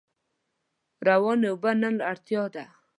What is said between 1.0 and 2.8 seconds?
روانې اوبه نن اړتیا ده.